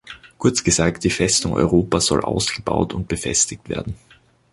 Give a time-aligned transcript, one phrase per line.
[0.39, 3.93] Kurz gesagt, die Festung Europa soll ausgebaut und befestigt werden.